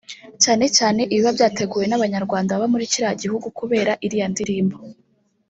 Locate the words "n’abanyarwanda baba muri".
1.87-2.91